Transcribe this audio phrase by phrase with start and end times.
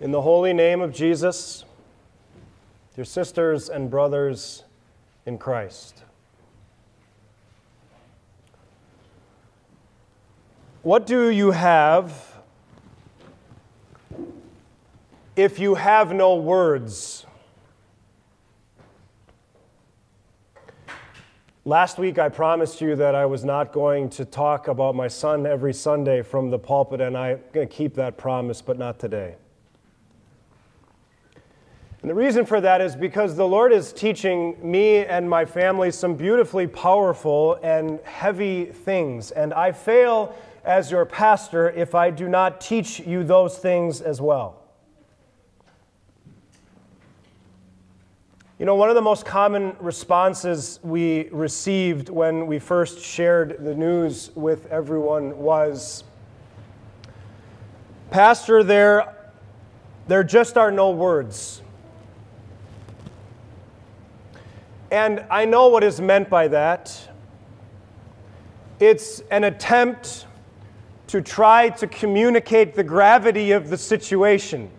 [0.00, 1.64] In the holy name of Jesus,
[2.96, 4.64] dear sisters and brothers
[5.24, 6.02] in Christ.
[10.82, 12.34] What do you have
[15.36, 17.24] if you have no words?
[21.64, 25.46] Last week, I promised you that I was not going to talk about my son
[25.46, 29.36] every Sunday from the pulpit, and I'm going to keep that promise, but not today.
[32.04, 35.90] And the reason for that is because the Lord is teaching me and my family
[35.90, 39.30] some beautifully powerful and heavy things.
[39.30, 40.36] And I fail
[40.66, 44.60] as your pastor if I do not teach you those things as well.
[48.58, 53.74] You know, one of the most common responses we received when we first shared the
[53.74, 56.04] news with everyone was
[58.10, 59.16] Pastor, there,
[60.06, 61.62] there just are no words.
[64.94, 67.08] And I know what is meant by that.
[68.78, 70.24] It's an attempt
[71.08, 74.70] to try to communicate the gravity of the situation.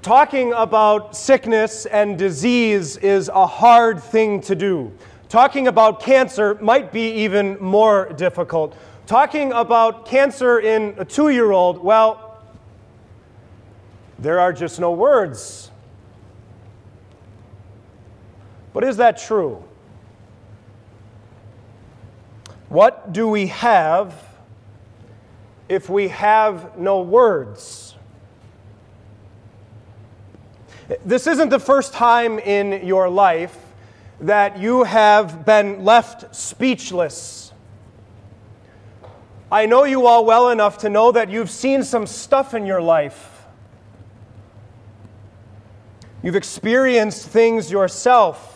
[0.00, 4.96] Talking about sickness and disease is a hard thing to do.
[5.28, 8.74] Talking about cancer might be even more difficult.
[9.06, 12.42] Talking about cancer in a two year old, well,
[14.18, 15.68] there are just no words.
[18.72, 19.62] But is that true?
[22.68, 24.14] What do we have
[25.68, 27.94] if we have no words?
[31.04, 33.56] This isn't the first time in your life
[34.20, 37.52] that you have been left speechless.
[39.50, 42.80] I know you all well enough to know that you've seen some stuff in your
[42.80, 43.44] life.
[46.22, 48.51] You've experienced things yourself.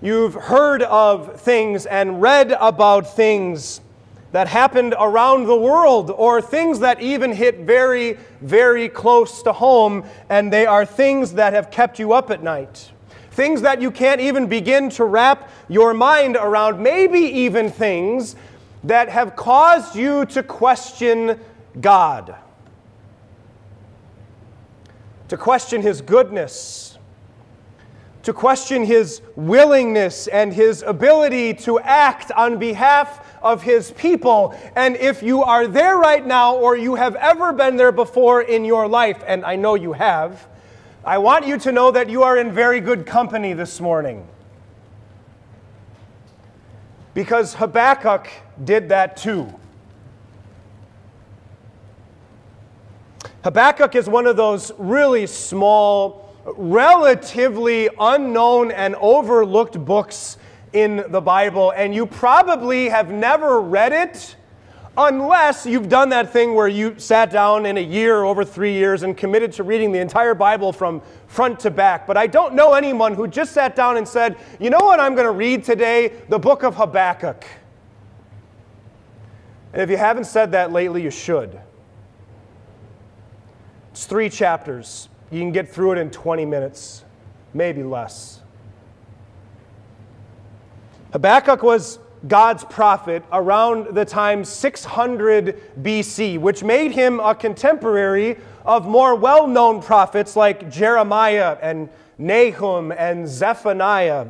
[0.00, 3.80] You've heard of things and read about things
[4.30, 10.04] that happened around the world, or things that even hit very, very close to home,
[10.28, 12.92] and they are things that have kept you up at night.
[13.30, 18.36] Things that you can't even begin to wrap your mind around, maybe even things
[18.84, 21.40] that have caused you to question
[21.80, 22.36] God,
[25.28, 26.87] to question His goodness
[28.28, 34.54] to question his willingness and his ability to act on behalf of his people.
[34.76, 38.66] And if you are there right now, or you have ever been there before in
[38.66, 40.46] your life, and I know you have,
[41.06, 44.28] I want you to know that you are in very good company this morning.
[47.14, 48.28] Because Habakkuk
[48.62, 49.58] did that too.
[53.42, 60.36] Habakkuk is one of those really small, relatively unknown and overlooked books
[60.72, 64.36] in the Bible, and you probably have never read it
[64.98, 69.04] unless you've done that thing where you sat down in a year, over three years,
[69.04, 72.06] and committed to reading the entire Bible from front to back.
[72.06, 75.14] But I don't know anyone who just sat down and said, You know what I'm
[75.14, 76.12] going to read today?
[76.28, 77.46] The book of Habakkuk.
[79.72, 81.60] And if you haven't said that lately, you should.
[83.92, 85.08] It's three chapters.
[85.30, 87.04] You can get through it in 20 minutes,
[87.52, 88.40] maybe less.
[91.12, 98.86] Habakkuk was God's prophet around the time 600 BC, which made him a contemporary of
[98.86, 101.88] more well known prophets like Jeremiah and
[102.18, 104.26] Nahum and Zephaniah,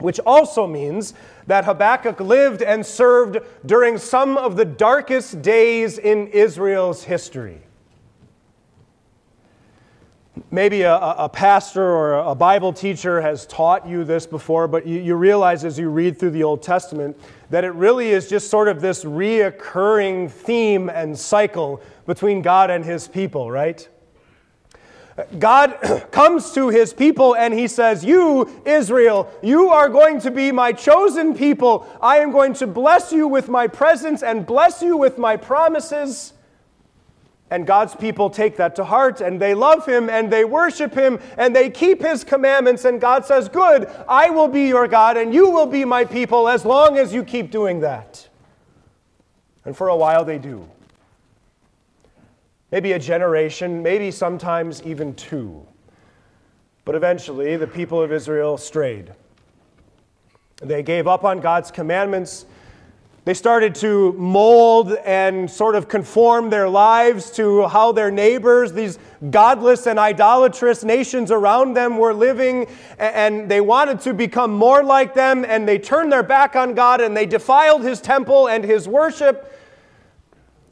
[0.00, 1.14] which also means
[1.46, 7.60] that Habakkuk lived and served during some of the darkest days in Israel's history.
[10.50, 15.00] Maybe a, a, pastor or a Bible teacher has taught you this before, but you,
[15.00, 17.18] you realize as you read through the Old Testament
[17.50, 22.84] that it really is just sort of this reoccurring theme and cycle between God and
[22.84, 23.88] his people, right?
[25.38, 30.52] God comes to his people and he says, You, Israel, you are going to be
[30.52, 31.88] my chosen people.
[32.00, 36.34] I am going to bless you with my presence and bless you with my promises.
[37.50, 41.20] And God's people take that to heart and they love Him and they worship Him
[41.38, 42.84] and they keep His commandments.
[42.84, 46.48] And God says, Good, I will be your God and you will be my people
[46.48, 48.28] as long as you keep doing that.
[49.64, 50.68] And for a while they do.
[52.72, 55.64] Maybe a generation, maybe sometimes even two.
[56.84, 59.12] But eventually the people of Israel strayed.
[60.56, 62.46] They gave up on God's commandments
[63.26, 69.00] They started to mold and sort of conform their lives to how their neighbors, these
[69.30, 72.68] godless and idolatrous nations around them, were living.
[73.00, 75.44] And they wanted to become more like them.
[75.44, 79.52] And they turned their back on God and they defiled his temple and his worship.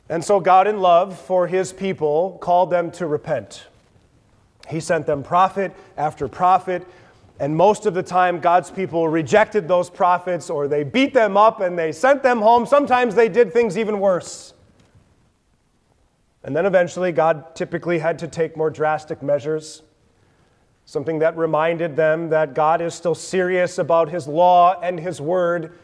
[0.09, 3.67] And so God, in love for his people, called them to repent.
[4.69, 6.87] He sent them prophet after prophet
[7.41, 11.61] and most of the time, God's people rejected those prophets or they beat them up
[11.61, 12.65] and they sent them home.
[12.65, 14.55] Sometimes they did things even worse.
[16.45, 19.83] And then eventually, God typically had to take more drastic measures.
[20.85, 25.79] Something that reminded them that God is still serious about His law and His word,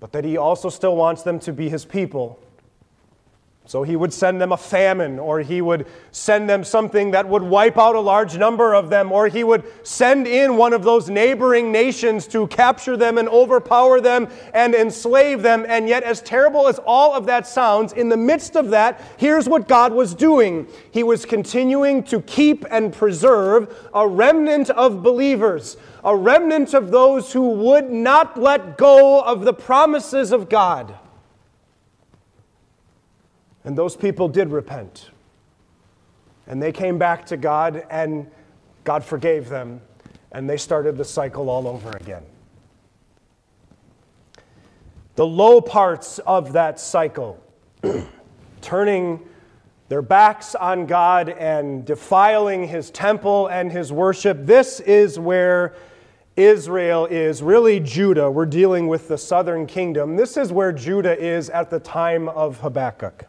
[0.00, 2.40] but that He also still wants them to be His people.
[3.70, 7.44] So he would send them a famine, or he would send them something that would
[7.44, 11.08] wipe out a large number of them, or he would send in one of those
[11.08, 15.64] neighboring nations to capture them and overpower them and enslave them.
[15.68, 19.48] And yet, as terrible as all of that sounds, in the midst of that, here's
[19.48, 25.76] what God was doing He was continuing to keep and preserve a remnant of believers,
[26.02, 30.96] a remnant of those who would not let go of the promises of God.
[33.64, 35.10] And those people did repent.
[36.46, 38.26] And they came back to God, and
[38.84, 39.80] God forgave them,
[40.32, 42.24] and they started the cycle all over again.
[45.16, 47.42] The low parts of that cycle,
[48.62, 49.20] turning
[49.88, 55.74] their backs on God and defiling his temple and his worship, this is where
[56.36, 58.30] Israel is, really Judah.
[58.30, 60.16] We're dealing with the southern kingdom.
[60.16, 63.26] This is where Judah is at the time of Habakkuk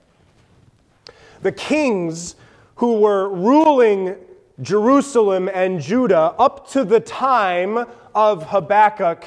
[1.42, 2.36] the kings
[2.76, 4.16] who were ruling
[4.62, 9.26] Jerusalem and Judah up to the time of Habakkuk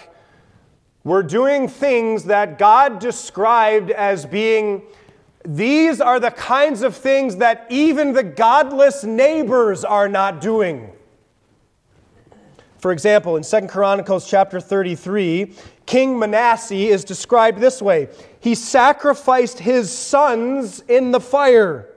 [1.03, 4.83] were doing things that God described as being
[5.47, 10.91] these are the kinds of things that even the godless neighbors are not doing.
[12.79, 15.53] For example, in 2 Chronicles chapter 33,
[15.85, 18.09] King Manasseh is described this way
[18.41, 21.94] He sacrificed his sons in the fire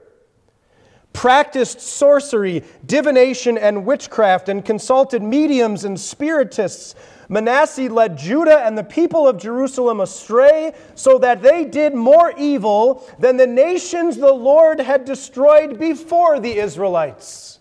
[1.18, 6.94] practiced sorcery, divination, and witchcraft, and consulted mediums and spiritists.
[7.28, 13.04] Manasseh led Judah and the people of Jerusalem astray, so that they did more evil
[13.18, 17.57] than the nations the Lord had destroyed before the Israelites.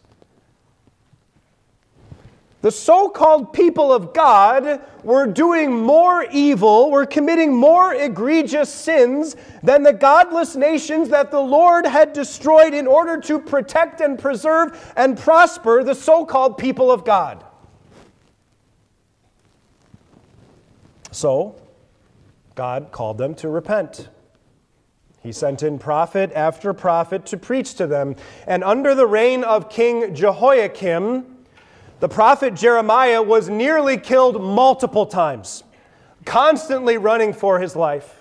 [2.62, 9.36] The so called people of God were doing more evil, were committing more egregious sins
[9.62, 14.94] than the godless nations that the Lord had destroyed in order to protect and preserve
[14.98, 17.44] and prosper the so called people of God.
[21.12, 21.56] So,
[22.56, 24.10] God called them to repent.
[25.22, 28.16] He sent in prophet after prophet to preach to them.
[28.48, 31.37] And under the reign of King Jehoiakim,
[32.00, 35.64] the prophet Jeremiah was nearly killed multiple times,
[36.26, 38.14] constantly running for his life.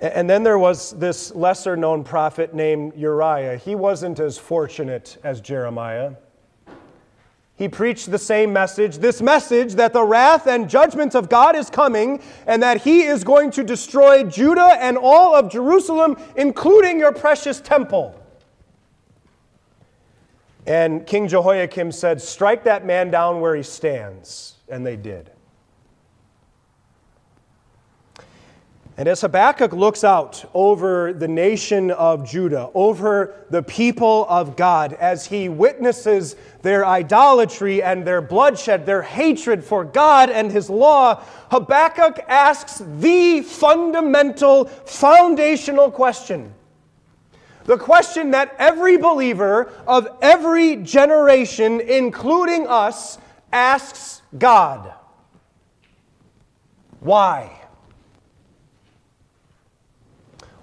[0.00, 3.56] And then there was this lesser known prophet named Uriah.
[3.56, 6.12] He wasn't as fortunate as Jeremiah.
[7.56, 11.68] He preached the same message this message that the wrath and judgment of God is
[11.68, 17.12] coming, and that he is going to destroy Judah and all of Jerusalem, including your
[17.12, 18.18] precious temple.
[20.66, 24.56] And King Jehoiakim said, Strike that man down where he stands.
[24.68, 25.30] And they did.
[28.96, 34.92] And as Habakkuk looks out over the nation of Judah, over the people of God,
[34.92, 41.24] as he witnesses their idolatry and their bloodshed, their hatred for God and his law,
[41.50, 46.52] Habakkuk asks the fundamental, foundational question
[47.70, 53.16] the question that every believer of every generation, including us,
[53.52, 54.92] asks God
[56.98, 57.60] Why?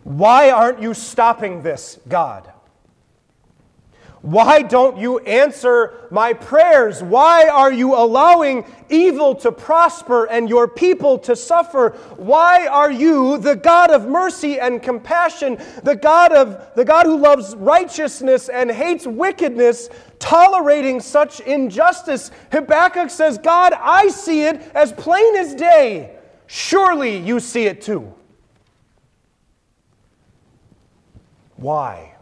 [0.04, 2.52] Why aren't you stopping this, God?
[4.22, 7.04] Why don't you answer my prayers?
[7.04, 11.92] Why are you allowing evil to prosper and your people to suffer?
[12.18, 17.18] Why are you, the God of mercy and compassion, the God of the God who
[17.18, 22.32] loves righteousness and hates wickedness, tolerating such injustice?
[22.52, 26.18] Habakkuk says, God, I see it as plain as day.
[26.48, 28.14] Surely you see it too.
[31.56, 32.17] Why?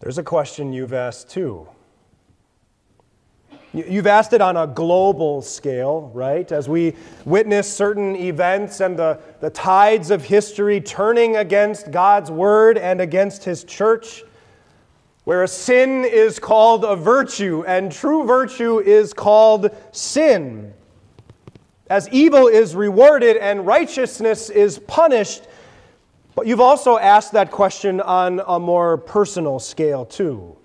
[0.00, 1.68] There's a question you've asked too.
[3.72, 6.50] You've asked it on a global scale, right?
[6.50, 12.78] As we witness certain events and the, the tides of history turning against God's word
[12.78, 14.24] and against his church,
[15.24, 20.74] where a sin is called a virtue and true virtue is called sin.
[21.88, 25.44] As evil is rewarded and righteousness is punished.
[26.34, 30.56] But you've also asked that question on a more personal scale, too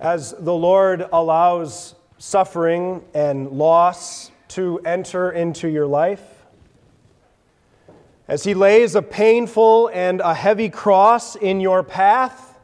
[0.00, 6.44] as the Lord allows suffering and loss to enter into your life,
[8.28, 12.58] as He lays a painful and a heavy cross in your path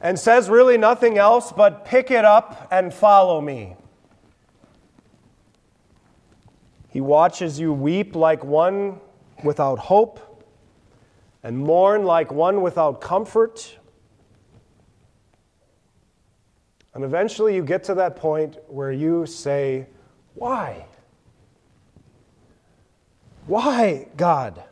[0.00, 3.76] and says really nothing else but pick it up and follow me.
[6.90, 9.00] He watches you weep like one
[9.42, 10.44] without hope
[11.42, 13.78] and mourn like one without comfort
[16.94, 19.86] And eventually you get to that point where you say,
[20.34, 20.86] Why?
[23.46, 24.62] Why, God?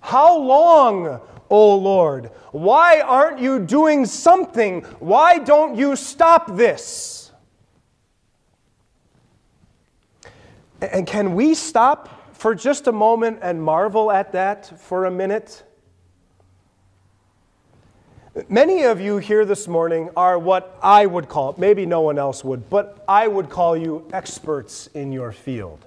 [0.00, 2.26] How long, O Lord?
[2.52, 4.82] Why aren't you doing something?
[5.00, 7.32] Why don't you stop this?
[10.80, 12.08] And can we stop
[12.42, 15.62] for just a moment and marvel at that for a minute?
[18.48, 22.42] Many of you here this morning are what I would call, maybe no one else
[22.42, 25.86] would, but I would call you experts in your field.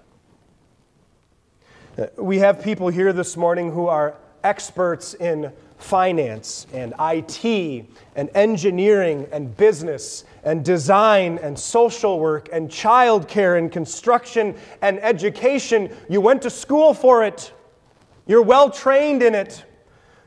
[1.98, 7.86] Uh, we have people here this morning who are experts in finance and IT
[8.16, 15.94] and engineering and business and design and social work and childcare and construction and education.
[16.08, 17.52] You went to school for it,
[18.28, 19.66] you're well trained in it.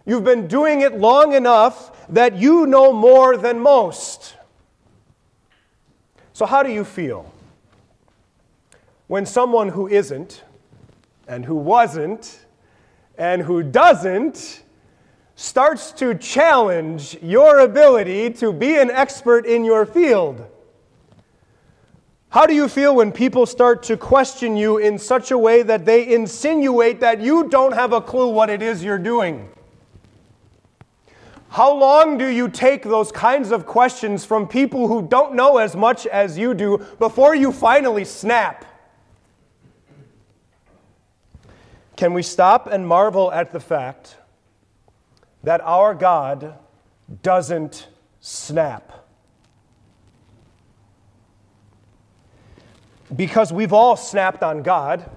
[0.04, 4.36] You've been doing it long enough that you know more than most.
[6.32, 7.30] So, how do you feel
[9.06, 10.42] when someone who isn't,
[11.26, 12.44] and who wasn't,
[13.16, 14.62] and who doesn't
[15.38, 20.44] starts to challenge your ability to be an expert in your field?
[22.30, 25.84] How do you feel when people start to question you in such a way that
[25.84, 29.48] they insinuate that you don't have a clue what it is you're doing?
[31.50, 35.76] How long do you take those kinds of questions from people who don't know as
[35.76, 38.64] much as you do before you finally snap?
[41.96, 44.16] Can we stop and marvel at the fact
[45.48, 46.58] that our God
[47.22, 47.88] doesn't
[48.20, 49.06] snap?
[53.16, 55.10] Because we've all snapped on God,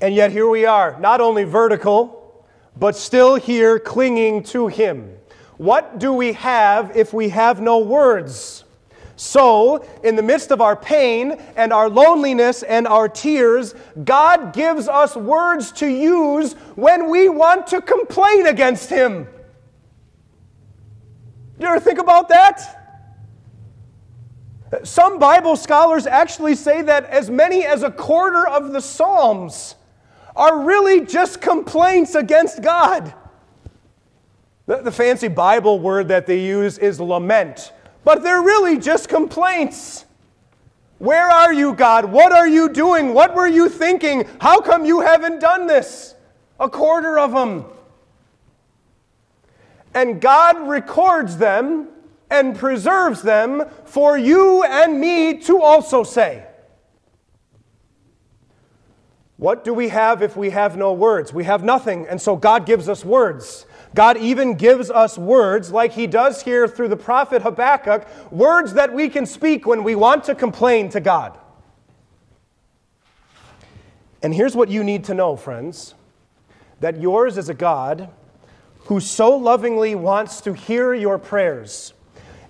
[0.00, 2.46] and yet here we are, not only vertical
[2.78, 5.18] but still here clinging to Him.
[5.58, 8.64] What do we have if we have no words?
[9.20, 14.88] So, in the midst of our pain and our loneliness and our tears, God gives
[14.88, 19.28] us words to use when we want to complain against Him.
[21.58, 23.12] You ever think about that?
[24.84, 29.74] Some Bible scholars actually say that as many as a quarter of the Psalms
[30.34, 33.12] are really just complaints against God.
[34.64, 37.72] The, the fancy Bible word that they use is lament,
[38.04, 40.04] but they're really just complaints.
[40.98, 42.06] Where are you, God?
[42.06, 43.14] What are you doing?
[43.14, 44.28] What were you thinking?
[44.40, 46.14] How come you haven't done this?
[46.58, 47.64] A quarter of them.
[49.94, 51.88] And God records them
[52.30, 56.44] and preserves them for you and me to also say.
[59.36, 61.32] What do we have if we have no words?
[61.32, 63.64] We have nothing, and so God gives us words.
[63.94, 68.92] God even gives us words, like He does here through the prophet Habakkuk, words that
[68.92, 71.36] we can speak when we want to complain to God.
[74.22, 75.94] And here's what you need to know, friends
[76.80, 78.08] that yours is a God
[78.86, 81.92] who so lovingly wants to hear your prayers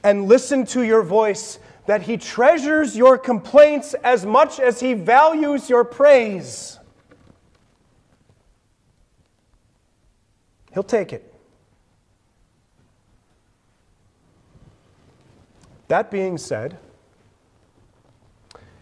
[0.05, 5.69] and listen to your voice that He treasures your complaints as much as He values
[5.69, 6.79] your praise.
[10.73, 11.30] He'll take it.
[15.91, 16.79] That being said,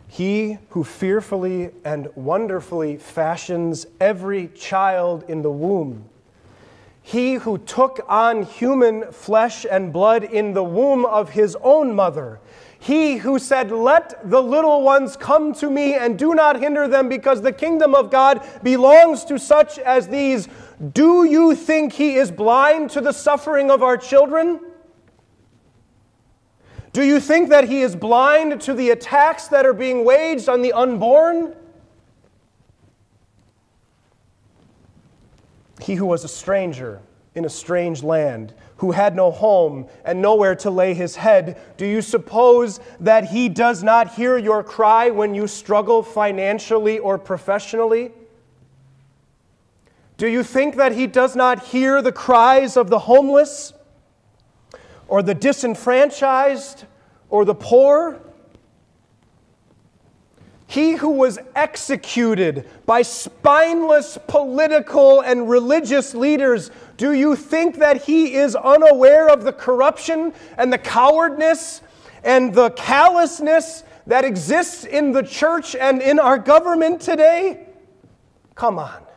[0.09, 6.05] he who fearfully and wonderfully fashions every child in the womb,
[7.01, 12.41] he who took on human flesh and blood in the womb of his own mother,
[12.79, 17.09] he who said, Let the little ones come to me and do not hinder them,
[17.09, 20.47] because the kingdom of God belongs to such as these
[20.93, 24.61] do you think he is blind to the suffering of our children?
[26.99, 30.63] Do you think that he is blind to the attacks that are being waged on
[30.63, 31.55] the unborn?
[35.81, 37.01] He who was a stranger
[37.37, 41.87] in a strange land, who had no home and nowhere to lay his head, do
[41.87, 48.11] you suppose that he does not hear your cry when you struggle financially or professionally?
[50.17, 53.73] Do you think that he does not hear the cries of the homeless
[55.09, 56.85] or the disenfranchised
[57.31, 58.21] or the poor?
[60.69, 68.35] He who was executed by spineless political and religious leaders, do you think that he
[68.35, 71.81] is unaware of the corruption and the cowardness
[72.23, 77.67] and the callousness that exists in the church and in our government today?
[78.55, 79.08] Come on.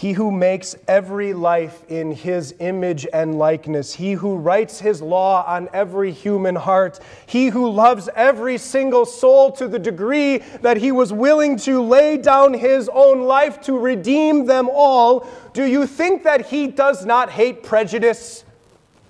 [0.00, 5.44] He who makes every life in his image and likeness, he who writes his law
[5.46, 10.90] on every human heart, he who loves every single soul to the degree that he
[10.90, 16.22] was willing to lay down his own life to redeem them all, do you think
[16.22, 18.46] that he does not hate prejudice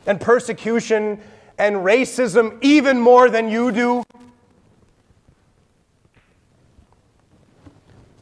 [0.08, 1.20] and persecution
[1.56, 4.02] and racism even more than you do?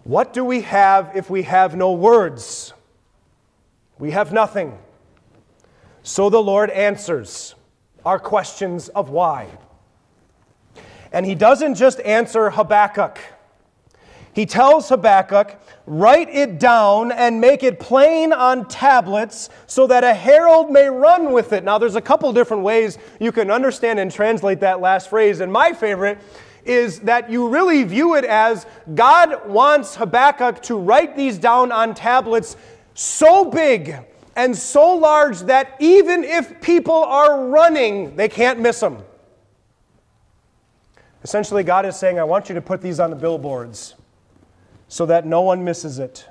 [0.08, 2.72] What do we have if we have no words?
[3.98, 4.78] We have nothing.
[6.02, 7.54] So the Lord answers
[8.06, 9.48] our questions of why.
[11.12, 13.18] And he doesn't just answer Habakkuk.
[14.32, 20.14] He tells Habakkuk, write it down and make it plain on tablets so that a
[20.14, 21.64] herald may run with it.
[21.64, 25.40] Now, there's a couple different ways you can understand and translate that last phrase.
[25.40, 26.16] And my favorite
[26.68, 31.94] is that you really view it as God wants Habakkuk to write these down on
[31.94, 32.56] tablets
[32.94, 33.96] so big
[34.36, 38.98] and so large that even if people are running, they can't miss them.
[41.24, 43.94] Essentially, God is saying, I want you to put these on the billboards
[44.86, 46.28] so that no one misses it.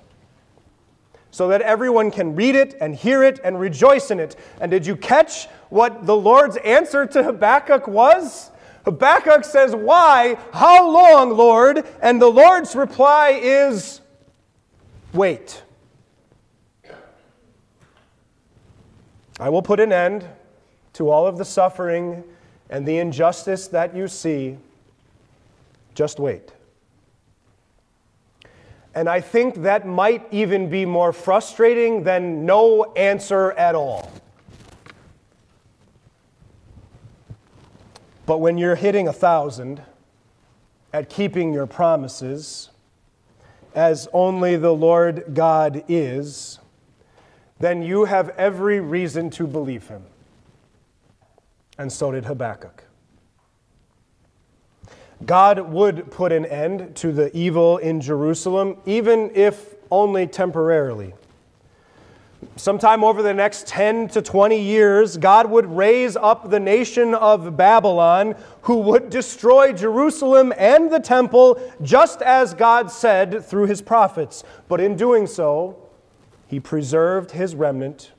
[1.32, 4.36] So that everyone can read it and hear it and rejoice in it.
[4.62, 8.52] And did you catch what the Lord's answer to Habakkuk was?
[8.88, 10.38] Habakkuk says, Why?
[10.54, 11.86] How long, Lord?
[12.02, 14.00] And the Lord's reply is,
[15.12, 15.62] Wait.
[19.42, 20.26] I will put an end
[20.94, 22.24] to all of the suffering
[22.70, 24.58] and the injustice that you see.
[25.94, 26.54] Just wait.
[28.96, 34.10] And I think that might even be more frustrating than no answer at all.
[38.28, 39.82] But when you're hitting a thousand
[40.92, 42.70] at keeping your promises,
[43.74, 46.60] as only the Lord God is,
[47.60, 50.04] then you have every reason to believe him.
[51.78, 52.84] And so did Habakkuk.
[55.26, 61.14] God would put an end to the evil in Jerusalem, even if only temporarily.
[62.56, 67.58] Sometime over the next 10 to 20 years, God would raise up the nation of
[67.58, 74.44] Babylon who would destroy Jerusalem and the temple, just as God said through his prophets.
[74.68, 75.78] But in doing so,
[76.48, 78.12] he preserved his remnant,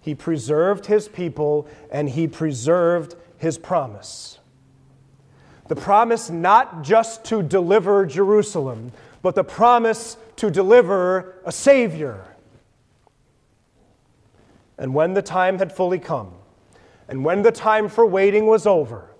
[0.00, 4.38] he preserved his people, and he preserved his promise.
[5.68, 12.31] The promise not just to deliver Jerusalem, but the promise to deliver a Savior
[14.78, 16.32] and when the time had fully come,
[17.08, 19.12] and when the time for waiting was over,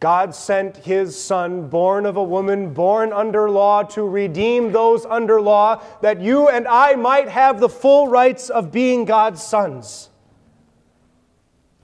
[0.00, 5.40] God sent his Son, born of a woman, born under law, to redeem those under
[5.40, 10.10] law, that you and I might have the full rights of being God's sons.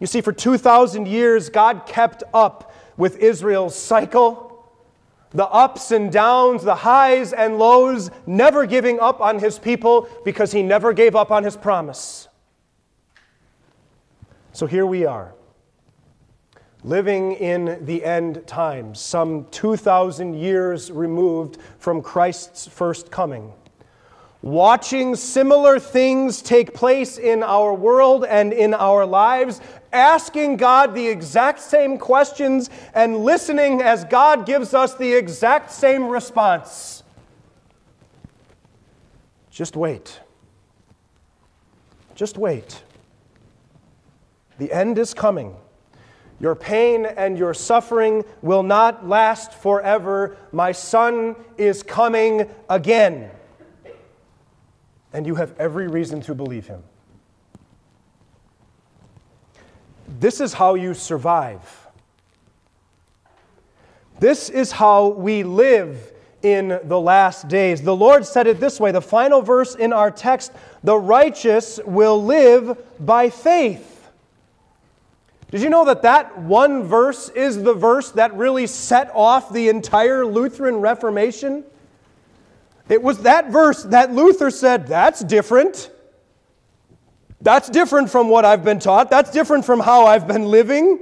[0.00, 4.68] You see, for 2,000 years, God kept up with Israel's cycle,
[5.30, 10.50] the ups and downs, the highs and lows, never giving up on his people because
[10.50, 12.26] he never gave up on his promise.
[14.58, 15.34] So here we are,
[16.82, 23.52] living in the end times, some 2,000 years removed from Christ's first coming,
[24.42, 29.60] watching similar things take place in our world and in our lives,
[29.92, 36.08] asking God the exact same questions and listening as God gives us the exact same
[36.08, 37.04] response.
[39.52, 40.18] Just wait.
[42.16, 42.82] Just wait.
[44.58, 45.56] The end is coming.
[46.40, 50.36] Your pain and your suffering will not last forever.
[50.52, 53.30] My son is coming again.
[55.12, 56.82] And you have every reason to believe him.
[60.20, 61.86] this is how you survive.
[64.18, 67.82] This is how we live in the last days.
[67.82, 72.22] The Lord said it this way the final verse in our text the righteous will
[72.22, 73.97] live by faith.
[75.50, 79.70] Did you know that that one verse is the verse that really set off the
[79.70, 81.64] entire Lutheran Reformation?
[82.88, 85.90] It was that verse that Luther said, that's different.
[87.40, 89.10] That's different from what I've been taught.
[89.10, 90.98] That's different from how I've been living.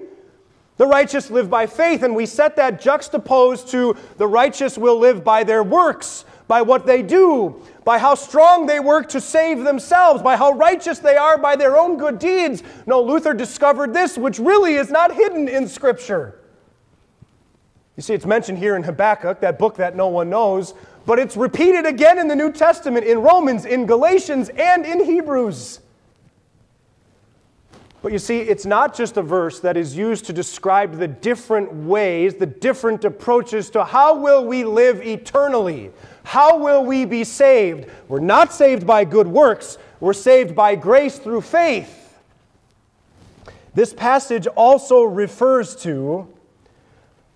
[0.77, 5.25] The righteous live by faith, and we set that juxtaposed to the righteous will live
[5.25, 10.23] by their works, by what they do, by how strong they work to save themselves,
[10.23, 12.63] by how righteous they are by their own good deeds.
[12.87, 16.41] No, Luther discovered this, which really is not hidden in Scripture.
[17.97, 20.75] You see, it's mentioned here in Habakkuk, that book that no one knows,
[21.07, 25.81] but it's repeated again in the New Testament, in Romans, in Galatians, and in Hebrews.
[28.03, 31.73] But you see, it's not just a verse that is used to describe the different
[31.73, 35.91] ways, the different approaches to how will we live eternally?
[36.23, 37.89] How will we be saved?
[38.09, 42.19] We're not saved by good works, we're saved by grace through faith.
[43.75, 46.29] This passage also refers to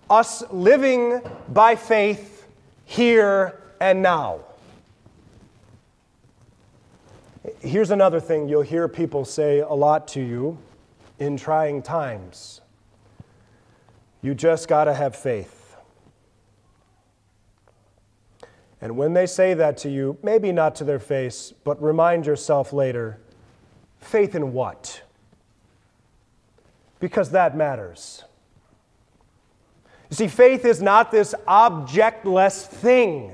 [0.09, 2.47] us living by faith
[2.85, 4.41] here and now.
[7.59, 10.57] Here's another thing you'll hear people say a lot to you
[11.19, 12.61] in trying times
[14.21, 15.75] you just got to have faith.
[18.79, 22.73] And when they say that to you, maybe not to their face, but remind yourself
[22.73, 23.19] later
[23.99, 25.03] faith in what?
[26.99, 28.23] Because that matters.
[30.09, 33.31] You see, faith is not this objectless thing.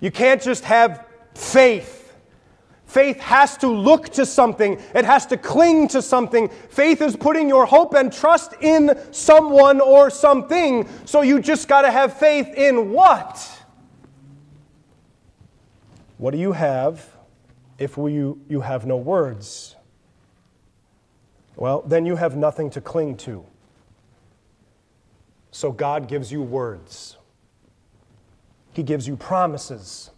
[0.00, 2.05] You can't just have faith.
[2.86, 6.48] Faith has to look to something, it has to cling to something.
[6.70, 10.88] Faith is putting your hope and trust in someone or something.
[11.04, 13.64] So you just got to have faith in what?
[16.18, 17.04] What do you have
[17.78, 19.74] if you, you have no words?
[21.56, 23.44] Well, then you have nothing to cling to.
[25.50, 27.16] So God gives you words,
[28.74, 30.10] He gives you promises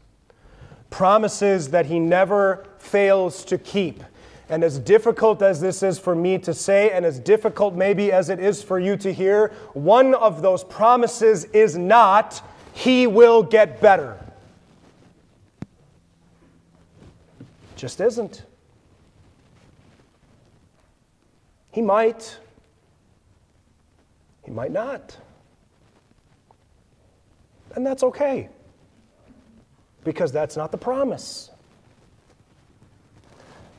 [0.90, 4.02] promises that he never fails to keep.
[4.48, 8.30] And as difficult as this is for me to say, and as difficult maybe as
[8.30, 12.40] it is for you to hear, one of those promises is not,
[12.72, 14.18] He will get better.
[17.76, 18.44] Just isn't.
[21.70, 22.38] He might.
[24.44, 25.16] He might not.
[27.76, 28.48] And that's okay
[30.04, 31.50] because that's not the promise.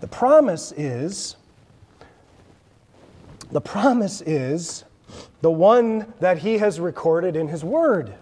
[0.02, 1.36] The promise is
[3.52, 4.84] the promise is
[5.42, 8.14] the one that he has recorded in his word.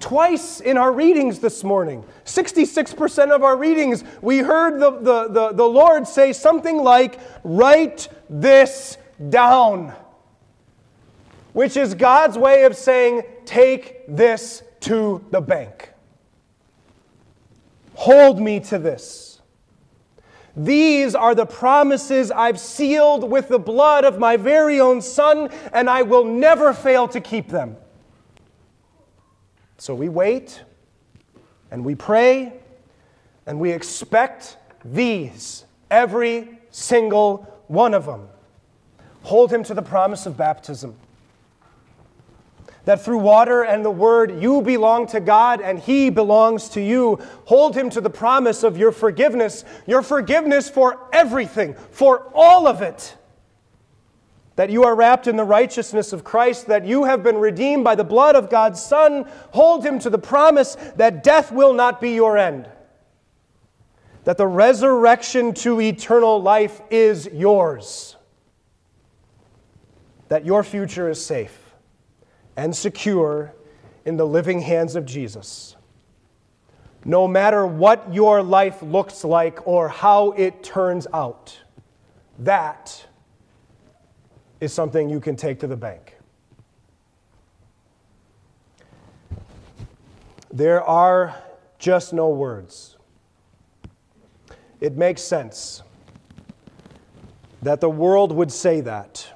[0.00, 5.52] Twice in our readings this morning, 66% of our readings, we heard the, the, the,
[5.52, 8.98] the Lord say something like, Write this
[9.30, 9.94] down,
[11.54, 15.92] which is God's way of saying, Take this to the bank.
[17.96, 19.40] Hold me to this.
[20.54, 25.88] These are the promises I've sealed with the blood of my very own Son, and
[25.88, 27.76] I will never fail to keep them.
[29.78, 30.62] So we wait,
[31.70, 32.52] and we pray,
[33.46, 38.28] and we expect these, every single one of them.
[39.22, 40.96] Hold him to the promise of baptism
[42.86, 47.18] that through water and the word you belong to God and He belongs to you.
[47.44, 52.82] Hold Him to the promise of your forgiveness, your forgiveness for everything, for all of
[52.82, 53.16] it.
[54.54, 57.96] That you are wrapped in the righteousness of Christ, that you have been redeemed by
[57.96, 59.28] the blood of God's Son.
[59.50, 62.68] Hold Him to the promise that death will not be your end.
[64.22, 68.14] That the resurrection to eternal life is yours.
[70.28, 71.65] That your future is safe
[72.56, 73.54] and secure
[74.04, 75.76] in the living hands of Jesus.
[77.04, 81.58] No matter what your life looks like or how it turns out,
[82.38, 83.06] that
[84.60, 86.16] is something you can take to the bank.
[90.52, 91.36] There are
[91.78, 92.96] just no words.
[94.80, 95.82] It makes sense
[97.62, 99.26] that the world would say that.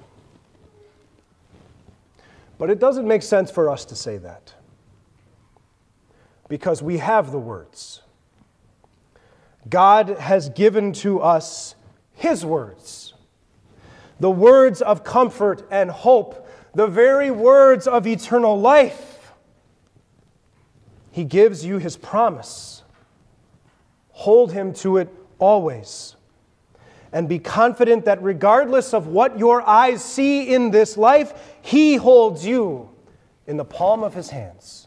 [2.61, 4.53] But it doesn't make sense for us to say that
[6.47, 8.03] because we have the words.
[9.71, 11.75] God has given to us
[12.13, 13.15] His words.
[14.21, 19.33] the words of comfort and hope, the very words of eternal life.
[21.11, 22.83] He gives you his promise.
[24.11, 26.15] Hold him to it always.
[27.13, 32.47] And be confident that regardless of what your eyes see in this life, he holds
[32.47, 32.89] you
[33.47, 34.87] in the palm of his hands.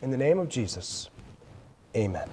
[0.00, 1.10] In the name of Jesus,
[1.94, 2.28] amen.